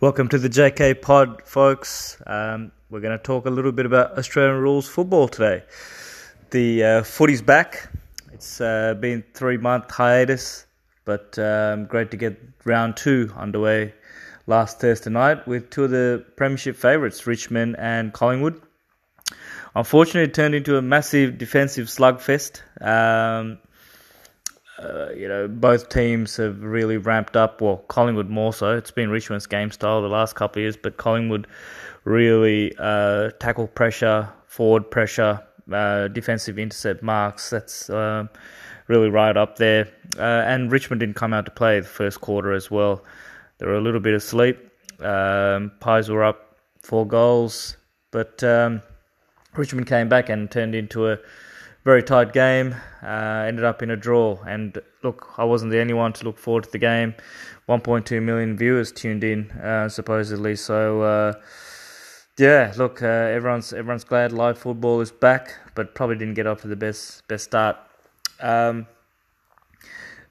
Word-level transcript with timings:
Welcome 0.00 0.28
to 0.28 0.38
the 0.38 0.48
JK 0.48 1.02
Pod, 1.02 1.42
folks. 1.44 2.16
Um, 2.26 2.72
we're 2.88 3.00
going 3.00 3.18
to 3.18 3.22
talk 3.22 3.44
a 3.44 3.50
little 3.50 3.70
bit 3.70 3.84
about 3.84 4.16
Australian 4.16 4.62
rules 4.62 4.88
football 4.88 5.28
today. 5.28 5.62
The 6.52 6.82
uh, 6.82 7.02
footy's 7.02 7.42
back. 7.42 7.90
It's 8.32 8.62
uh, 8.62 8.94
been 8.94 9.22
three 9.34 9.58
month 9.58 9.90
hiatus, 9.90 10.64
but 11.04 11.38
um, 11.38 11.84
great 11.84 12.10
to 12.12 12.16
get 12.16 12.40
round 12.64 12.96
two 12.96 13.30
underway 13.36 13.92
last 14.46 14.80
Thursday 14.80 15.10
night 15.10 15.46
with 15.46 15.68
two 15.68 15.84
of 15.84 15.90
the 15.90 16.24
Premiership 16.34 16.76
favourites, 16.76 17.26
Richmond 17.26 17.76
and 17.78 18.14
Collingwood. 18.14 18.58
Unfortunately, 19.76 20.22
it 20.22 20.32
turned 20.32 20.54
into 20.54 20.78
a 20.78 20.82
massive 20.82 21.36
defensive 21.36 21.88
slugfest. 21.88 22.62
Um, 22.80 23.58
uh, 24.82 25.10
you 25.14 25.28
know, 25.28 25.46
both 25.46 25.88
teams 25.88 26.36
have 26.36 26.62
really 26.62 26.96
ramped 26.96 27.36
up. 27.36 27.60
Well, 27.60 27.78
Collingwood 27.88 28.30
more 28.30 28.52
so. 28.52 28.76
It's 28.76 28.90
been 28.90 29.10
Richmond's 29.10 29.46
game 29.46 29.70
style 29.70 30.02
the 30.02 30.08
last 30.08 30.34
couple 30.34 30.60
of 30.60 30.64
years, 30.64 30.76
but 30.76 30.96
Collingwood 30.96 31.46
really 32.04 32.74
uh, 32.78 33.30
tackle 33.40 33.66
pressure, 33.66 34.28
forward 34.46 34.90
pressure, 34.90 35.40
uh, 35.70 36.08
defensive 36.08 36.58
intercept 36.58 37.02
marks. 37.02 37.50
That's 37.50 37.90
uh, 37.90 38.26
really 38.86 39.10
right 39.10 39.36
up 39.36 39.56
there. 39.56 39.88
Uh, 40.18 40.22
and 40.46 40.72
Richmond 40.72 41.00
didn't 41.00 41.16
come 41.16 41.32
out 41.32 41.44
to 41.44 41.50
play 41.50 41.80
the 41.80 41.86
first 41.86 42.20
quarter 42.20 42.52
as 42.52 42.70
well. 42.70 43.04
They 43.58 43.66
were 43.66 43.76
a 43.76 43.80
little 43.80 44.00
bit 44.00 44.14
asleep. 44.14 44.58
Um, 45.00 45.72
Pies 45.80 46.08
were 46.08 46.24
up 46.24 46.56
four 46.82 47.06
goals, 47.06 47.76
but 48.10 48.42
um, 48.42 48.82
Richmond 49.54 49.86
came 49.86 50.08
back 50.08 50.28
and 50.28 50.50
turned 50.50 50.74
into 50.74 51.08
a 51.10 51.18
very 51.84 52.02
tight 52.02 52.32
game. 52.32 52.74
Uh, 53.02 53.44
ended 53.46 53.64
up 53.64 53.82
in 53.82 53.90
a 53.90 53.96
draw. 53.96 54.38
And 54.46 54.80
look, 55.02 55.34
I 55.38 55.44
wasn't 55.44 55.72
the 55.72 55.80
only 55.80 55.94
one 55.94 56.12
to 56.14 56.24
look 56.24 56.38
forward 56.38 56.64
to 56.64 56.70
the 56.70 56.78
game. 56.78 57.14
1.2 57.68 58.22
million 58.22 58.56
viewers 58.56 58.90
tuned 58.92 59.24
in, 59.24 59.50
uh, 59.52 59.88
supposedly. 59.88 60.56
So 60.56 61.02
uh, 61.02 61.32
yeah, 62.36 62.72
look, 62.76 63.02
uh, 63.02 63.06
everyone's 63.06 63.72
everyone's 63.72 64.04
glad 64.04 64.32
live 64.32 64.58
football 64.58 65.00
is 65.00 65.12
back, 65.12 65.54
but 65.74 65.94
probably 65.94 66.16
didn't 66.16 66.34
get 66.34 66.46
off 66.46 66.62
to 66.62 66.68
the 66.68 66.76
best 66.76 67.26
best 67.28 67.44
start. 67.44 67.76
Um, 68.40 68.86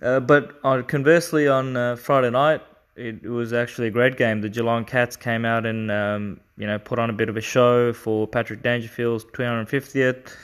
uh, 0.00 0.20
but 0.20 0.58
on, 0.64 0.84
conversely, 0.84 1.48
on 1.48 1.76
uh, 1.76 1.96
Friday 1.96 2.30
night, 2.30 2.62
it, 2.96 3.22
it, 3.22 3.28
was 3.28 3.52
actually 3.52 3.88
a 3.88 3.90
great 3.90 4.16
game. 4.16 4.40
The 4.40 4.48
Geelong 4.48 4.84
Cats 4.84 5.16
came 5.16 5.44
out 5.44 5.66
and 5.66 5.90
um, 5.90 6.40
you 6.56 6.66
know 6.66 6.78
put 6.78 6.98
on 6.98 7.10
a 7.10 7.12
bit 7.12 7.28
of 7.28 7.36
a 7.36 7.40
show 7.40 7.92
for 7.92 8.26
Patrick 8.26 8.62
Dangerfield's 8.62 9.24
250th. 9.26 10.34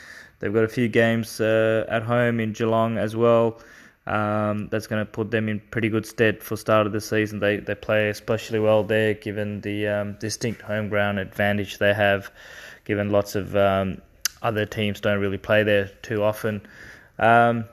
They've 0.44 0.52
got 0.52 0.64
a 0.64 0.68
few 0.68 0.88
games 0.88 1.40
uh, 1.40 1.86
at 1.88 2.02
home 2.02 2.38
in 2.38 2.52
Geelong 2.52 2.98
as 2.98 3.16
well. 3.16 3.62
Um, 4.06 4.68
that's 4.68 4.86
going 4.86 5.00
to 5.00 5.10
put 5.10 5.30
them 5.30 5.48
in 5.48 5.58
pretty 5.70 5.88
good 5.88 6.04
stead 6.04 6.42
for 6.42 6.54
start 6.54 6.86
of 6.86 6.92
the 6.92 7.00
season. 7.00 7.38
They 7.38 7.56
they 7.56 7.74
play 7.74 8.10
especially 8.10 8.60
well 8.60 8.84
there, 8.84 9.14
given 9.14 9.62
the 9.62 9.88
um, 9.88 10.16
distinct 10.20 10.60
home 10.60 10.90
ground 10.90 11.18
advantage 11.18 11.78
they 11.78 11.94
have. 11.94 12.30
Given 12.84 13.08
lots 13.08 13.36
of 13.36 13.56
um, 13.56 14.02
other 14.42 14.66
teams 14.66 15.00
don't 15.00 15.18
really 15.18 15.38
play 15.38 15.62
there 15.62 15.86
too 16.02 16.22
often. 16.22 16.60
Um, 17.18 17.64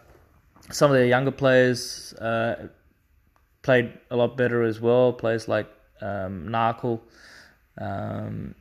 some 0.69 0.92
of 0.92 0.95
their 0.95 1.08
younger 1.08 1.31
players 1.31 2.14
uh, 2.14 2.69
played 3.64 3.92
a 4.11 4.16
lot 4.16 4.38
better 4.38 4.64
as 4.64 4.80
well. 4.80 5.11
Players 5.11 5.49
like 5.49 5.67
um, 5.99 6.47
Narkle, 6.47 7.02
um, 7.77 8.55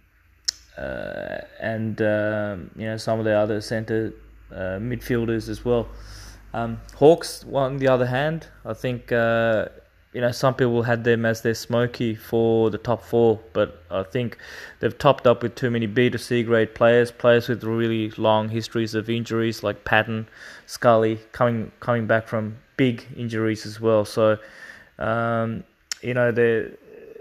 uh, 0.76 1.38
and 1.60 2.00
um, 2.02 2.70
you 2.76 2.86
know 2.86 2.96
some 2.96 3.18
of 3.18 3.24
the 3.24 3.32
other 3.32 3.60
centre 3.60 4.12
uh, 4.52 4.78
midfielders 4.78 5.48
as 5.48 5.64
well. 5.64 5.88
Um, 6.52 6.80
Hawks, 6.96 7.44
on 7.52 7.78
the 7.78 7.88
other 7.88 8.06
hand, 8.06 8.48
I 8.64 8.74
think 8.74 9.12
uh, 9.12 9.66
you 10.12 10.20
know 10.20 10.32
some 10.32 10.54
people 10.54 10.82
had 10.82 11.04
them 11.04 11.24
as 11.24 11.42
their 11.42 11.54
smoky 11.54 12.14
for 12.14 12.70
the 12.70 12.78
top 12.78 13.02
four, 13.04 13.40
but 13.52 13.82
I 13.90 14.02
think 14.02 14.38
they've 14.80 14.96
topped 14.96 15.26
up 15.26 15.42
with 15.42 15.54
too 15.54 15.70
many 15.70 15.86
B 15.86 16.10
to 16.10 16.18
C 16.18 16.42
grade 16.42 16.74
players, 16.74 17.10
players 17.12 17.48
with 17.48 17.62
really 17.62 18.10
long 18.10 18.48
histories 18.48 18.94
of 18.94 19.08
injuries 19.08 19.62
like 19.62 19.84
Patton, 19.84 20.28
Scully, 20.66 21.20
coming 21.32 21.70
coming 21.80 22.06
back 22.06 22.26
from 22.26 22.56
big 22.76 23.06
injuries 23.16 23.66
as 23.66 23.80
well. 23.80 24.04
So 24.04 24.38
um, 24.98 25.64
you 26.02 26.14
know 26.14 26.32
they 26.32 26.70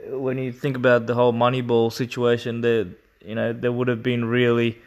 when 0.07 0.37
you 0.39 0.51
think 0.51 0.75
about 0.75 1.05
the 1.05 1.13
whole 1.13 1.33
Moneyball 1.33 1.91
situation, 1.93 2.61
they 2.61 2.87
you 3.25 3.35
know, 3.35 3.53
they 3.53 3.69
would 3.69 3.87
have 3.87 4.03
been 4.03 4.25
really 4.25 4.77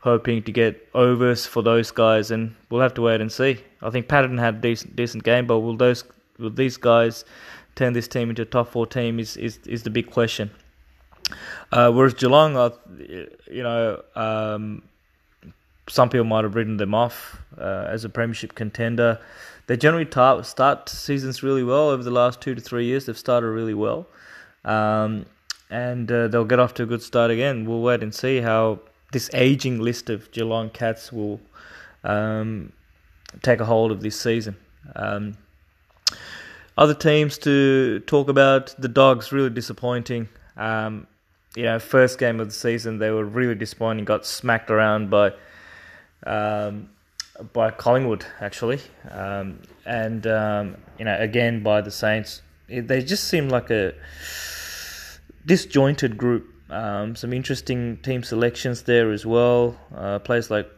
hoping 0.00 0.42
to 0.42 0.52
get 0.52 0.88
overs 0.94 1.46
for 1.46 1.62
those 1.62 1.90
guys, 1.90 2.30
and 2.30 2.54
we'll 2.70 2.80
have 2.80 2.94
to 2.94 3.02
wait 3.02 3.20
and 3.20 3.30
see. 3.30 3.58
I 3.80 3.90
think 3.90 4.08
Patton 4.08 4.38
had 4.38 4.56
a 4.56 4.58
decent 4.58 4.96
decent 4.96 5.24
game, 5.24 5.46
but 5.46 5.60
will 5.60 5.76
those 5.76 6.04
will 6.38 6.50
these 6.50 6.76
guys 6.76 7.24
turn 7.74 7.92
this 7.92 8.08
team 8.08 8.30
into 8.30 8.42
a 8.42 8.46
top 8.46 8.68
four 8.68 8.86
team? 8.86 9.18
Is 9.18 9.36
is 9.36 9.58
is 9.66 9.82
the 9.82 9.90
big 9.90 10.10
question. 10.10 10.50
Uh, 11.70 11.90
whereas 11.90 12.14
Geelong, 12.14 12.56
uh, 12.56 12.70
you 12.98 13.62
know, 13.62 14.02
um, 14.14 14.82
some 15.88 16.10
people 16.10 16.24
might 16.24 16.44
have 16.44 16.54
written 16.54 16.76
them 16.76 16.94
off 16.94 17.40
uh, 17.58 17.86
as 17.88 18.04
a 18.04 18.08
premiership 18.08 18.54
contender. 18.54 19.18
They 19.66 19.76
generally 19.76 20.04
tar- 20.04 20.42
start 20.44 20.88
seasons 20.88 21.42
really 21.42 21.62
well 21.62 21.88
over 21.88 22.02
the 22.02 22.10
last 22.10 22.40
two 22.40 22.54
to 22.54 22.60
three 22.60 22.84
years. 22.84 23.06
They've 23.06 23.16
started 23.16 23.48
really 23.48 23.74
well. 23.74 24.06
Um, 24.64 25.26
and 25.72 26.12
uh, 26.12 26.28
they'll 26.28 26.44
get 26.44 26.58
off 26.58 26.74
to 26.74 26.82
a 26.82 26.86
good 26.86 27.02
start 27.02 27.30
again. 27.30 27.64
We'll 27.64 27.80
wait 27.80 28.02
and 28.02 28.14
see 28.14 28.42
how 28.42 28.80
this 29.12 29.30
aging 29.32 29.80
list 29.80 30.10
of 30.10 30.30
Geelong 30.30 30.68
Cats 30.68 31.10
will 31.10 31.40
um, 32.04 32.72
take 33.40 33.58
a 33.58 33.64
hold 33.64 33.90
of 33.90 34.02
this 34.02 34.20
season. 34.20 34.56
Um, 34.94 35.38
other 36.76 36.92
teams 36.92 37.38
to 37.38 38.00
talk 38.00 38.28
about, 38.28 38.74
the 38.78 38.88
Dogs 38.88 39.32
really 39.32 39.48
disappointing. 39.48 40.28
Um, 40.58 41.06
you 41.56 41.62
know, 41.62 41.78
first 41.78 42.18
game 42.18 42.38
of 42.38 42.48
the 42.48 42.54
season 42.54 42.98
they 42.98 43.10
were 43.10 43.24
really 43.24 43.54
disappointing. 43.54 44.04
Got 44.04 44.26
smacked 44.26 44.70
around 44.70 45.08
by 45.08 45.32
um, 46.26 46.90
by 47.54 47.70
Collingwood 47.70 48.26
actually, 48.40 48.80
um, 49.10 49.60
and 49.86 50.26
um, 50.26 50.76
you 50.98 51.06
know 51.06 51.16
again 51.18 51.62
by 51.62 51.80
the 51.80 51.90
Saints. 51.90 52.42
They 52.68 53.02
just 53.02 53.24
seem 53.24 53.48
like 53.50 53.70
a 53.70 53.94
disjointed 55.46 56.16
group. 56.16 56.48
Um, 56.70 57.16
some 57.16 57.32
interesting 57.32 57.98
team 57.98 58.22
selections 58.22 58.82
there 58.82 59.12
as 59.12 59.26
well. 59.26 59.76
Uh, 59.94 60.18
players 60.18 60.50
like 60.50 60.70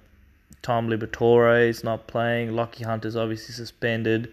Tom 0.62 0.88
Liberatore 0.88 1.68
is 1.68 1.84
not 1.84 2.08
playing. 2.08 2.50
Lachie 2.50 2.84
Hunter's 2.84 3.16
obviously 3.16 3.54
suspended. 3.54 4.32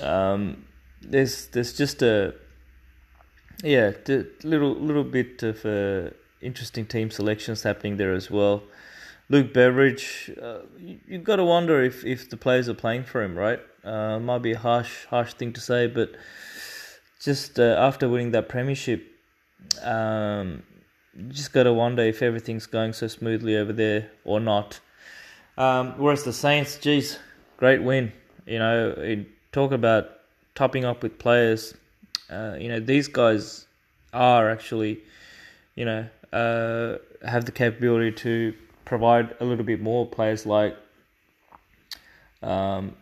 Um, 0.00 0.64
there's 1.00 1.46
there's 1.48 1.72
just 1.72 2.02
a 2.02 2.34
yeah 3.64 3.92
little 4.44 4.74
little 4.74 5.04
bit 5.04 5.42
of 5.42 5.64
uh, 5.66 6.10
interesting 6.40 6.86
team 6.86 7.10
selections 7.10 7.62
happening 7.62 7.96
there 7.96 8.12
as 8.12 8.30
well. 8.30 8.62
Luke 9.28 9.54
Beveridge, 9.54 10.30
uh, 10.42 10.58
you, 10.78 10.98
have 11.12 11.24
got 11.24 11.36
to 11.36 11.44
wonder 11.44 11.82
if, 11.82 12.04
if 12.04 12.28
the 12.28 12.36
players 12.36 12.68
are 12.68 12.74
playing 12.74 13.04
for 13.04 13.22
him, 13.22 13.38
right? 13.38 13.60
Uh, 13.82 14.18
might 14.18 14.42
be 14.42 14.52
a 14.52 14.58
harsh 14.58 15.06
harsh 15.06 15.32
thing 15.34 15.52
to 15.54 15.60
say, 15.60 15.86
but 15.86 16.10
just 17.22 17.58
uh, 17.60 17.76
after 17.78 18.08
winning 18.08 18.32
that 18.32 18.48
premiership, 18.48 19.06
um, 19.82 20.62
just 21.28 21.52
got 21.52 21.64
to 21.64 21.72
wonder 21.72 22.02
if 22.02 22.20
everything's 22.20 22.66
going 22.66 22.92
so 22.92 23.06
smoothly 23.06 23.56
over 23.56 23.72
there 23.72 24.10
or 24.24 24.40
not. 24.40 24.80
Um, 25.56 25.94
whereas 25.98 26.24
the 26.24 26.32
Saints, 26.32 26.78
geez, 26.78 27.18
great 27.58 27.82
win. 27.82 28.12
You 28.46 28.58
know, 28.58 29.24
talk 29.52 29.72
about 29.72 30.10
topping 30.54 30.84
up 30.84 31.02
with 31.02 31.18
players. 31.18 31.74
Uh, 32.28 32.56
you 32.58 32.68
know, 32.68 32.80
these 32.80 33.06
guys 33.06 33.66
are 34.12 34.50
actually, 34.50 35.00
you 35.76 35.84
know, 35.84 36.08
uh, 36.32 36.98
have 37.26 37.44
the 37.44 37.52
capability 37.52 38.10
to 38.10 38.54
provide 38.84 39.36
a 39.38 39.44
little 39.44 39.64
bit 39.64 39.80
more. 39.80 40.06
Players 40.06 40.44
like, 40.44 40.76
um, 42.42 42.96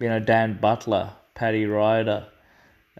you 0.00 0.08
know, 0.08 0.18
Dan 0.18 0.58
Butler, 0.60 1.12
Paddy 1.34 1.66
Ryder, 1.66 2.26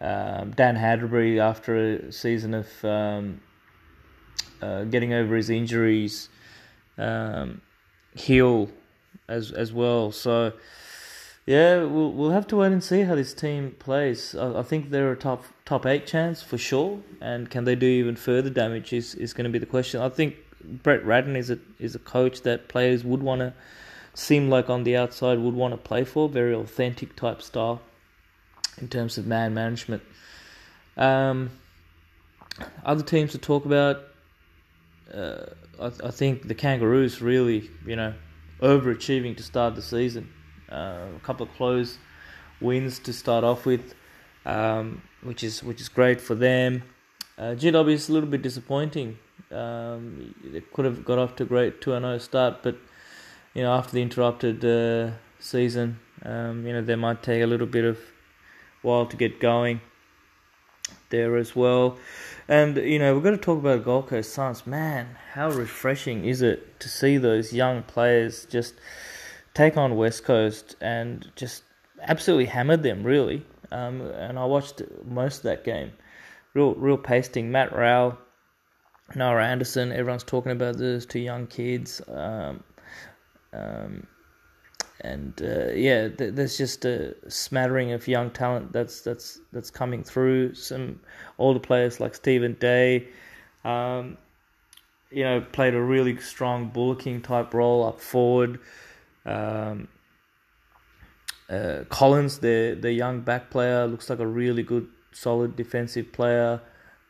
um, 0.00 0.52
Dan 0.52 0.76
Hannebery, 0.76 1.38
after 1.38 1.94
a 1.94 2.12
season 2.12 2.54
of 2.54 2.84
um, 2.84 3.40
uh, 4.62 4.84
getting 4.84 5.12
over 5.12 5.37
his 5.37 5.50
injuries, 5.50 6.28
um, 6.98 7.60
heal 8.14 8.70
as 9.28 9.52
as 9.52 9.72
well. 9.72 10.12
So 10.12 10.52
yeah, 11.46 11.82
we'll 11.82 12.12
we'll 12.12 12.31
have 12.31 12.46
to 12.48 12.56
wait 12.56 12.72
and 12.72 12.84
see 12.84 13.02
how 13.02 13.14
this 13.14 13.34
team 13.34 13.75
plays. 13.78 14.34
I, 14.34 14.60
I 14.60 14.62
think 14.62 14.90
they're 14.90 15.12
a 15.12 15.16
top 15.16 15.44
top 15.64 15.87
eight 15.87 16.06
chance 16.06 16.43
for 16.43 16.58
sure, 16.58 17.00
and 17.20 17.50
can 17.50 17.64
they 17.64 17.75
do 17.75 17.86
even 17.86 18.16
further 18.16 18.50
damage 18.50 18.93
is, 18.93 19.14
is 19.14 19.32
going 19.32 19.44
to 19.44 19.50
be 19.50 19.58
the 19.58 19.66
question. 19.66 20.00
I 20.00 20.08
think 20.08 20.36
Brett 20.64 21.04
Ratten 21.04 21.36
is 21.36 21.50
a 21.50 21.58
is 21.78 21.94
a 21.94 21.98
coach 21.98 22.43
that 22.43 22.69
players 22.69 23.04
would 23.04 23.22
want 23.22 23.40
to 23.40 23.52
seem 24.14 24.50
like 24.50 24.69
on 24.69 24.84
the 24.84 24.96
outside 24.96 25.38
would 25.38 25.54
want 25.54 25.72
to 25.72 25.78
play 25.78 26.04
for, 26.04 26.28
very 26.28 26.54
authentic 26.54 27.16
type 27.16 27.43
style 27.43 27.81
in 28.78 28.88
terms 28.88 29.19
of 29.19 29.26
man 29.26 29.55
management. 29.55 30.02
Um, 30.96 31.50
other 32.84 33.02
teams 33.02 33.32
to 33.32 33.38
talk 33.38 33.64
about, 33.64 34.02
uh, 35.14 35.46
I, 35.81 35.87
I, 36.05 36.11
think 36.11 36.49
the 36.49 36.55
Kangaroos 36.55 37.22
really, 37.22 37.70
you 37.87 37.96
know, 37.96 38.14
overachieving 38.61 39.37
to 39.37 39.43
start 39.43 39.75
the 39.75 39.82
season. 39.82 40.31
Uh, 40.70 41.06
a 41.17 41.20
couple 41.22 41.46
of 41.46 41.52
close 41.55 41.99
wins 42.61 42.99
to 43.00 43.12
start 43.12 43.44
off 43.44 43.67
with. 43.67 43.94
um, 44.44 45.02
which 45.22 45.43
is 45.43 45.62
which 45.62 45.81
is 45.81 45.88
great 45.88 46.20
for 46.20 46.34
them. 46.34 46.82
Uh, 47.38 47.55
GW 47.55 47.93
is 47.93 48.08
a 48.08 48.12
little 48.12 48.28
bit 48.28 48.43
disappointing. 48.43 49.19
Um, 49.50 50.34
they 50.44 50.61
could 50.61 50.84
have 50.84 51.05
got 51.05 51.19
off 51.19 51.37
to 51.37 51.43
a 51.44 51.46
great 51.46 51.81
2 51.81 51.90
0 51.90 52.19
start, 52.19 52.62
but 52.62 52.76
you 53.55 53.62
know 53.62 53.72
after 53.72 53.93
the 53.93 54.02
interrupted 54.02 54.64
uh, 54.64 55.12
season, 55.38 55.99
um, 56.25 56.67
you 56.67 56.72
know 56.72 56.82
they 56.82 56.96
might 56.96 57.22
take 57.22 57.43
a 57.43 57.46
little 57.46 57.67
bit 57.67 57.84
of 57.84 57.99
while 58.82 59.06
to 59.06 59.17
get 59.17 59.41
going 59.41 59.81
there 61.11 61.37
as 61.37 61.55
well. 61.55 61.99
And 62.49 62.77
you 62.77 62.99
know 62.99 63.15
we've 63.15 63.23
got 63.23 63.31
to 63.31 63.37
talk 63.37 63.59
about 63.59 63.85
Gold 63.85 64.09
Coast 64.09 64.32
Suns. 64.32 64.67
Man, 64.67 65.17
how 65.32 65.50
refreshing 65.50 66.25
is 66.25 66.43
it 66.43 66.81
to 66.81 66.88
see 66.88 67.17
those 67.17 67.53
young 67.53 67.82
players 67.82 68.44
just 68.47 68.75
take 69.55 69.77
on 69.77 69.97
West 69.97 70.25
Coast 70.25 70.77
and 70.81 71.31
just 71.37 71.62
absolutely 72.03 72.47
hammered 72.47 72.82
them 72.82 73.03
really. 73.05 73.44
Um, 73.73 74.00
and 74.00 74.38
I 74.38 74.44
watched 74.44 74.82
most 75.05 75.38
of 75.38 75.43
that 75.44 75.65
game. 75.65 75.93
Real, 76.55 76.75
real 76.75 76.97
pasting. 76.97 77.53
Matt 77.53 77.73
Rowell, 77.73 78.19
Noah 79.15 79.43
Anderson. 79.43 79.93
Everyone's 79.93 80.25
talking 80.25 80.53
about 80.53 80.79
those 80.79 81.06
two 81.06 81.21
young 81.21 81.47
kids. 81.47 82.00
Um, 82.09 82.65
um, 83.53 84.06
and 85.02 85.41
uh, 85.43 85.73
yeah, 85.73 86.08
th- 86.08 86.35
there's 86.35 86.56
just 86.58 86.85
a 86.85 87.14
smattering 87.31 87.93
of 87.93 88.06
young 88.06 88.31
talent 88.31 88.73
that's 88.73 89.00
that's 89.00 89.41
that's 89.52 89.70
coming 89.70 90.02
through. 90.02 90.55
Some 90.55 91.00
older 91.38 91.61
players 91.61 92.00
like 92.00 92.14
Stephen 92.14 92.55
Day, 92.55 93.08
um, 93.64 94.19
you 95.11 95.25
know, 95.25 95.41
played 95.41 95.75
a 95.75 95.81
really 95.81 96.17
strong 96.19 96.69
bullocking 96.69 97.23
type 97.23 97.55
role 97.55 97.85
up 97.85 98.00
forward. 98.00 98.61
Um, 99.25 99.88
uh, 101.49 101.85
Collins, 101.88 102.38
the 102.38 102.76
the 102.81 102.93
young 102.93 103.20
back 103.20 103.50
player, 103.50 103.87
looks 103.87 104.11
like 104.11 104.20
a 104.20 104.26
really 104.26 104.62
good, 104.62 104.88
solid 105.12 105.56
defensive 105.56 106.12
player, 106.12 106.61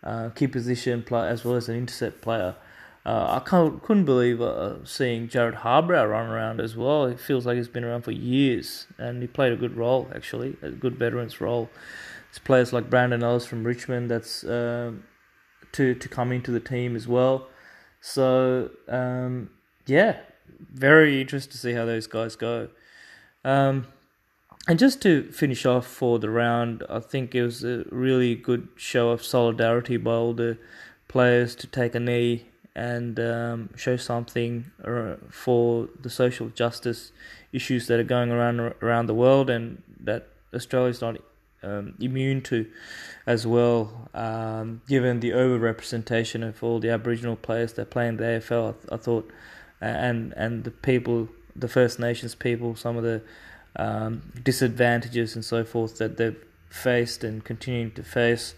uh, 0.02 0.30
key 0.30 0.46
position 0.46 1.02
player 1.02 1.28
as 1.28 1.44
well 1.44 1.56
as 1.56 1.68
an 1.68 1.76
intercept 1.76 2.20
player. 2.22 2.54
Uh, 3.04 3.40
I 3.40 3.48
can't, 3.48 3.82
couldn't 3.82 4.04
believe 4.04 4.42
uh, 4.42 4.84
seeing 4.84 5.26
Jarrod 5.26 5.60
Harbrow 5.62 6.10
run 6.10 6.28
around 6.28 6.60
as 6.60 6.76
well. 6.76 7.06
It 7.06 7.18
feels 7.18 7.46
like 7.46 7.56
he's 7.56 7.68
been 7.68 7.84
around 7.84 8.02
for 8.02 8.12
years, 8.12 8.86
and 8.98 9.22
he 9.22 9.26
played 9.26 9.52
a 9.52 9.56
good 9.56 9.76
role 9.76 10.10
actually, 10.14 10.56
a 10.60 10.70
good 10.70 10.96
veterans 10.96 11.40
role. 11.40 11.70
There's 12.30 12.38
players 12.40 12.72
like 12.72 12.90
Brandon 12.90 13.22
Ellis 13.22 13.46
from 13.46 13.64
Richmond 13.64 14.10
that's 14.10 14.44
um, 14.44 15.04
to 15.72 15.94
to 15.94 16.08
come 16.08 16.30
into 16.30 16.50
the 16.50 16.60
team 16.60 16.94
as 16.94 17.08
well. 17.08 17.48
So 18.02 18.70
um, 18.86 19.50
yeah, 19.86 20.18
very 20.72 21.22
interested 21.22 21.52
to 21.52 21.58
see 21.58 21.72
how 21.72 21.86
those 21.86 22.06
guys 22.06 22.36
go. 22.36 22.68
Um, 23.44 23.86
and 24.68 24.78
just 24.78 25.00
to 25.02 25.32
finish 25.32 25.64
off 25.64 25.86
for 25.86 26.18
the 26.18 26.28
round, 26.28 26.84
I 26.90 27.00
think 27.00 27.34
it 27.34 27.42
was 27.42 27.64
a 27.64 27.84
really 27.90 28.34
good 28.34 28.68
show 28.76 29.08
of 29.08 29.24
solidarity 29.24 29.96
by 29.96 30.12
all 30.12 30.34
the 30.34 30.58
players 31.08 31.54
to 31.56 31.66
take 31.66 31.94
a 31.94 32.00
knee 32.00 32.46
and 32.74 33.18
um, 33.18 33.70
show 33.76 33.96
something 33.96 34.70
for 35.30 35.88
the 36.00 36.10
social 36.10 36.48
justice 36.48 37.12
issues 37.52 37.86
that 37.88 37.98
are 37.98 38.04
going 38.04 38.30
around 38.30 38.60
around 38.82 39.06
the 39.06 39.14
world 39.14 39.50
and 39.50 39.82
that 40.00 40.28
Australia 40.54 40.90
is 40.90 41.00
not 41.00 41.16
um, 41.62 41.94
immune 42.00 42.40
to 42.42 42.66
as 43.26 43.46
well. 43.46 44.08
Um, 44.14 44.82
given 44.88 45.20
the 45.20 45.30
overrepresentation 45.30 46.46
of 46.46 46.62
all 46.62 46.80
the 46.80 46.90
Aboriginal 46.90 47.36
players 47.36 47.74
that 47.74 47.90
play 47.90 48.08
in 48.08 48.16
the 48.16 48.24
AFL, 48.24 48.68
I, 48.68 48.72
th- 48.72 48.84
I 48.92 48.96
thought, 48.96 49.30
and 49.80 50.32
and 50.36 50.64
the 50.64 50.70
people, 50.70 51.28
the 51.54 51.68
First 51.68 51.98
Nations 51.98 52.34
people, 52.34 52.76
some 52.76 52.96
of 52.96 53.02
the 53.02 53.22
um, 53.76 54.32
disadvantages 54.42 55.34
and 55.34 55.44
so 55.44 55.64
forth 55.64 55.98
that 55.98 56.16
they've 56.16 56.42
faced 56.68 57.24
and 57.24 57.44
continuing 57.44 57.90
to 57.92 58.02
face. 58.02 58.54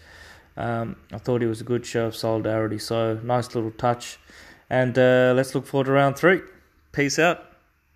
Um, 0.55 0.95
I 1.11 1.17
thought 1.17 1.41
it 1.41 1.47
was 1.47 1.61
a 1.61 1.63
good 1.63 1.85
show 1.85 2.05
of 2.07 2.15
solidarity. 2.15 2.77
So 2.79 3.19
nice 3.23 3.53
little 3.55 3.71
touch, 3.71 4.19
and 4.69 4.97
uh, 4.97 5.33
let's 5.35 5.55
look 5.55 5.65
forward 5.65 5.85
to 5.85 5.91
round 5.91 6.17
three. 6.17 6.41
Peace 6.91 7.17
out. 7.19 7.52